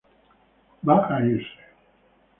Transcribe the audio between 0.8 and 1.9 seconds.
Él va a irse.